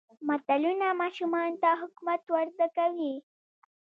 متلونه 0.27 0.87
ماشومانو 1.01 1.59
ته 1.63 1.69
حکمت 1.81 2.21
ور 2.29 2.47
زده 2.55 2.67
کوي. 2.77 3.13